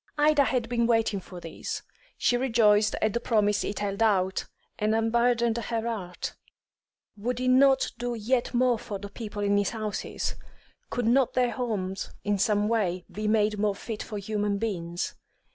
[0.17, 1.83] Ida had been waiting for this;
[2.17, 4.45] she rejoiced at the promise it held out,
[4.79, 6.33] and unburdened her heart.
[7.17, 10.33] Would he not do yet more for the poor people in his houses?
[10.89, 15.13] Could not their homes in some way be made more fit for human beings?